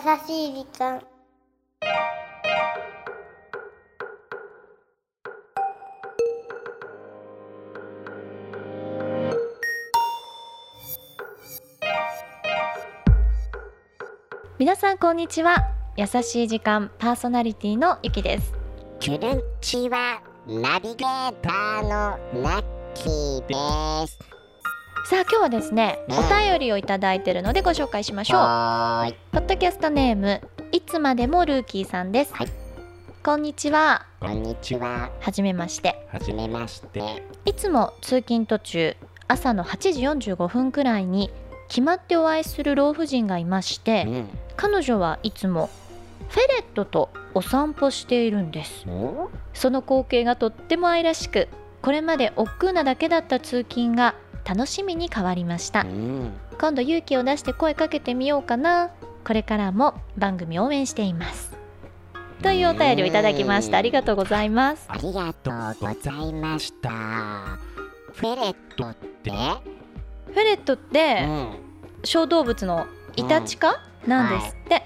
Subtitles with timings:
[0.00, 1.02] しい時間。
[14.58, 15.56] 皆さんこんにちは。
[15.96, 18.54] 優しい時間パーソナリティのゆきです。
[19.00, 22.64] キュルンチはナビゲーターのナッ
[22.94, 23.46] キー
[24.02, 24.29] です。
[25.10, 28.38] さあ今日はですねうんお便りをいただいているのでご紹介しましょう。
[29.32, 32.46] ポッドキャストネームいつまでもルーキーさんです、はい
[33.24, 35.10] こんにちはこんにちは。
[35.18, 37.24] はじめましてはじめまして。
[37.44, 38.96] いつも通勤途中
[39.26, 41.32] 朝の8時45分くらいに
[41.66, 44.28] 決まってお会いする老婦人がいましてうん。
[44.54, 45.70] 彼女はいつも
[46.28, 51.48] フェレットとお散歩しているんですおその光景がとっても愛らしく
[51.82, 55.82] これまで億劫なだけだった通勤が楽しみに変わりました。
[55.82, 56.32] うん。
[56.58, 58.90] 今度勇気を出して声かけてみようかな。
[59.24, 61.52] これからも番組応援しています。
[62.42, 63.78] というお便りをいただきました。
[63.78, 64.86] ありがとうございます。
[64.88, 66.90] ありがとうございました。
[68.14, 71.48] フェレットって、フェレットってうん。
[72.02, 74.82] 小動物のイタチか、なんですって、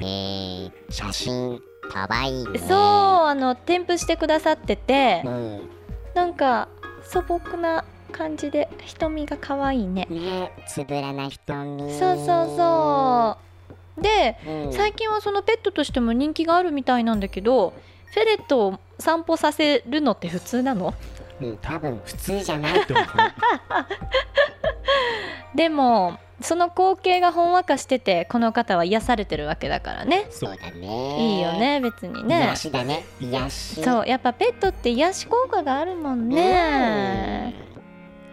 [0.00, 2.58] えー、写真かわいいね。
[2.58, 5.22] そうあの添付してくださってて。
[5.24, 5.70] うん。
[6.14, 6.68] なんか
[7.04, 11.92] 素朴な感じで瞳が可愛いねね、つぶらな瞳。
[11.92, 13.36] そうそうそ
[13.98, 14.72] うでうん。
[14.72, 17.74] 最近はそのペットとしても人気があるみたいなんだけど
[18.14, 20.94] フェレットを散歩させるのって普通なの？
[21.40, 23.06] うん、多分普通じゃないと思う。
[25.54, 31.36] でもその光景がほんわかしててこの方は癒されてるわけだからねそうだね。
[31.36, 31.52] いいよ。
[31.52, 33.04] ね別にね癒しだね。
[33.20, 33.82] 癒し。
[33.82, 37.67] そうやっぱペットって癒し効果があるもんねうん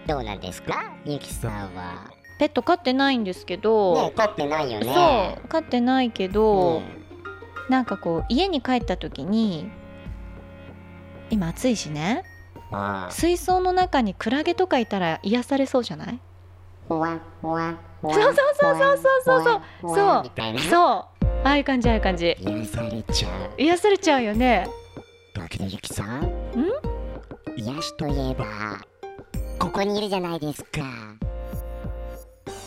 [0.08, 0.94] どうなんですか？
[1.06, 2.12] ゆきさんは。
[2.38, 4.86] ペット飼ってないんですけど、ね飼ってないよね。
[4.94, 6.84] そう飼ってないけど、うん。
[7.70, 9.70] なんかこう家に帰った時に
[11.30, 12.24] 今暑いしね。
[12.72, 16.20] あ水槽の中にクラゲとかいたら癒されそうじゃない？
[16.88, 17.16] そうそう
[18.14, 19.62] そうそうそうそう。
[19.82, 20.60] そう。
[20.70, 21.28] そう。
[21.44, 22.36] ああいう感じああいう感じ。
[22.40, 23.62] 癒されちゃう。
[23.62, 24.68] 癒されちゃうよね。
[25.34, 26.32] だけどゆきさん？
[27.58, 28.46] 癒しといえば、
[29.76, 30.80] ここにいるじゃないですか。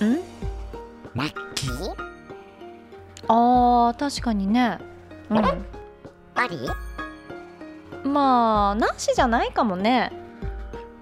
[0.05, 0.21] ん？
[1.15, 1.95] ラッキー？
[3.29, 4.79] あー確かにね。
[5.31, 6.57] うあり？
[8.07, 10.13] んまあなしじゃないかもね。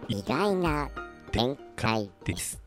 [0.07, 0.89] 意外な
[1.33, 2.63] 展開です。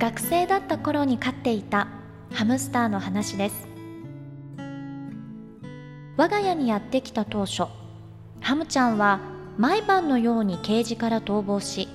[0.00, 1.86] 学生だった頃に飼っていた
[2.32, 3.68] ハムスターの話です。
[6.16, 7.64] 我が家にやってきた当初
[8.40, 9.20] ハムちゃんは
[9.58, 11.86] 毎晩のようにケージから逃亡し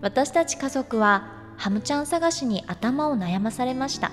[0.00, 4.10] 私たち家族はハムちゃん探しに頭を悩まされました。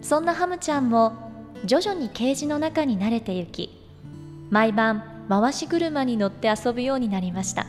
[0.00, 1.12] そんなハムちゃんも
[1.64, 3.84] 徐々にケージの中に慣れてゆき
[4.50, 7.66] 毎晩回し車に乗って遊ぶようになりました。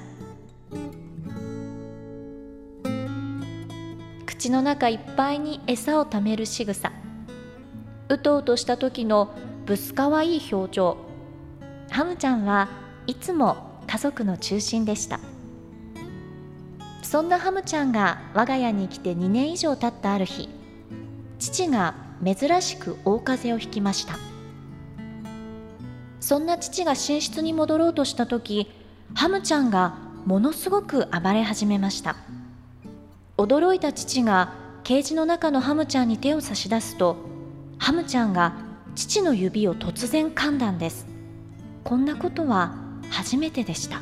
[4.38, 6.92] 口の中いっぱいに餌をためる仕草。
[8.08, 9.34] うとうとした時の
[9.66, 10.98] ぶすかわいい表情。
[11.90, 12.70] ハムちゃんは
[13.08, 15.20] いつも家族の中心でした。
[17.02, 20.50] そんなハムちゃんが我が家に来て2年以上経ったある日
[21.40, 24.20] 父が珍しく大風邪をひきました。
[26.20, 28.72] そんな父が寝室に戻ろうとした時
[29.16, 32.18] ハムちゃんがものすごく暴れ始めました。
[33.38, 34.54] 驚いた父が
[34.84, 37.18] ケージの中のハムちゃんに手を差し出すと
[37.78, 38.56] ハムちゃんが
[38.96, 41.06] 父の指を突然噛んだんです。
[41.84, 42.74] こんなことは
[43.12, 44.02] 初めてでした。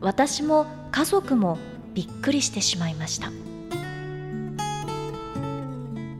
[0.00, 1.58] 私も家族も
[1.92, 3.30] びっくりしてしまいました。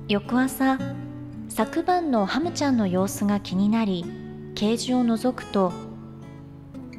[0.08, 0.78] 翌朝
[1.48, 4.04] 昨晩のハムちゃんの様子が気になり
[4.54, 5.72] ケージを覗くと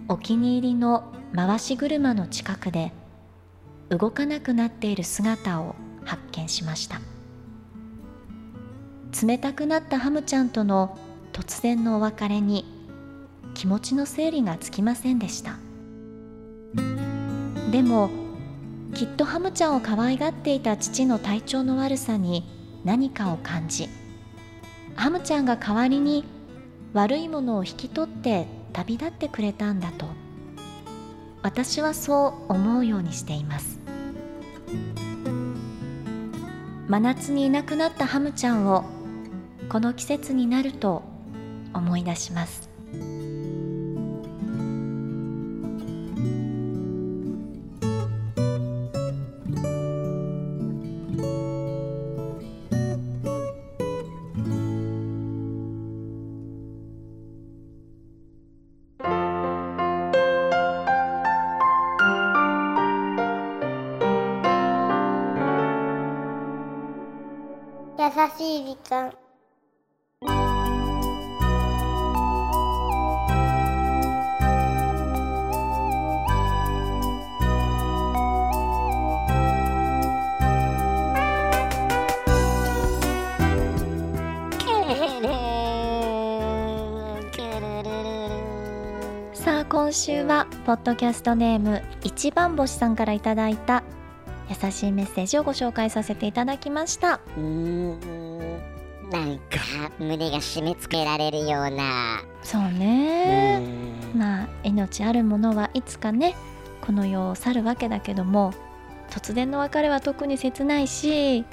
[0.07, 2.91] お気に入りの回し車の近くで
[3.91, 7.01] 動かなくなっている姿を発見しました。
[9.21, 10.97] 冷たくなったハムちゃんとの
[11.33, 12.65] 突然のお別れに
[13.53, 15.57] 気持ちの整理がつきませんでした。
[17.69, 18.09] でも
[18.93, 22.45] きっとハムちゃんを可愛がっていた父の体調の悪さに
[22.85, 23.89] 何かを感じ
[24.95, 26.25] ハムちゃんが代わりに
[26.93, 30.05] 悪いものを引き取って旅立ってくれたんだと
[31.41, 33.80] 私はそう思うようにしています。
[36.91, 38.83] 真夏にいなくなったハムちゃんを
[39.69, 41.03] この季節になると
[41.73, 42.70] 思い出します。
[68.37, 69.13] しい時間。
[89.33, 93.83] さあ今週はポッドキャストネーム一番星さんからいただいた
[94.51, 97.21] 優しいメッセージをご紹介させていただきました。
[97.37, 98.31] うーん。
[99.09, 102.23] なんか胸が締め付けられるような。
[102.43, 103.61] そううね
[104.15, 106.35] まあ命あるものはいつかね
[106.81, 108.53] この世を去るわけだけども
[109.09, 111.45] 突然の別れは特に切ないし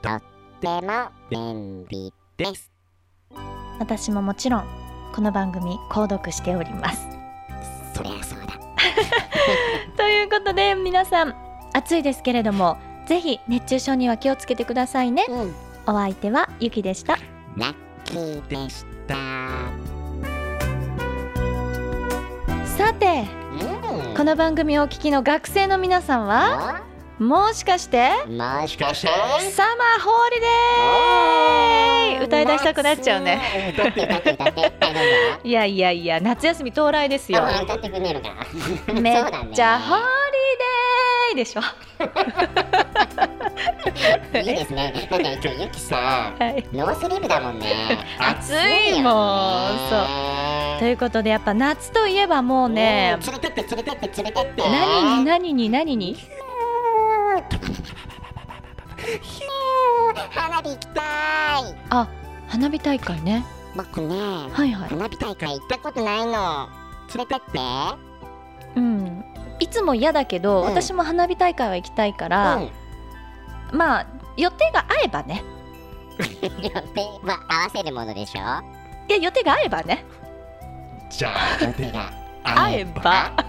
[0.02, 0.22] とっ
[0.60, 2.72] ても便利です。
[3.80, 4.66] 私ももちろん
[5.14, 7.08] この番組購読しております。
[7.94, 8.54] そりゃそうだ。
[9.98, 11.36] ということで皆さん
[11.74, 15.26] 暑いですけれどもぜひ熱中症には気をつけてくださいね。
[15.30, 15.56] うん。
[15.86, 17.18] お相手はゆきでした。
[17.58, 17.76] ラッ
[18.06, 20.03] キーでした
[22.94, 23.26] さて
[24.06, 24.16] うん。
[24.16, 26.84] この番組をお聞きの学生の皆さんは
[27.20, 29.08] もしかしてもしかして？
[29.52, 30.40] サマーホーリ
[32.20, 32.26] デー！
[32.26, 33.76] 歌い出したくなっちゃうね。
[35.44, 37.44] いやいやいや夏休み到来ですよ。
[39.02, 39.24] めっ
[39.54, 40.00] ちゃホー
[41.34, 41.62] リデーでしょ。
[44.38, 44.94] いいですね。
[45.10, 46.64] だって今日ゆきさはい。
[46.72, 47.98] ノースリーブだもんね。
[48.20, 49.14] 暑いもん。
[49.90, 49.96] そ
[50.78, 50.80] う。
[50.80, 54.64] ということでやっぱ夏といえばもうね連れてって連れてって連れてって。
[54.70, 56.18] 何に何に何に？
[60.32, 61.04] 花火行きたい。
[61.90, 62.08] あ
[62.48, 63.44] 花火大会ね。
[63.76, 64.16] 僕ね
[64.52, 64.90] はいはい。
[64.90, 66.70] 花火大会行ったことないの。
[67.16, 67.60] 連れてって。
[68.76, 69.26] うん
[69.64, 70.68] いつも嫌だけど、うん。
[70.68, 72.70] 私も花火大会は行きたいから、うん。
[73.72, 75.42] まあ予定が合えばね。
[76.62, 76.82] 予定
[77.24, 78.42] は合わせるものでしょ？
[79.08, 80.04] いや予定が合えばね。
[81.10, 81.30] じゃ
[81.62, 82.12] あ予定が
[82.44, 83.32] 合えば。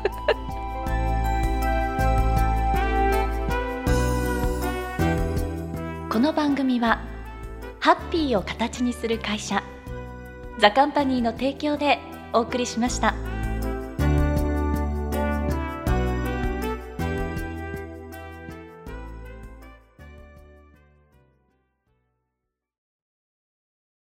[6.09, 7.01] この番組は
[7.81, 9.65] ハッピーを形にする会社
[10.59, 11.99] ザカンパニーの提供で
[12.33, 13.15] お送りしました。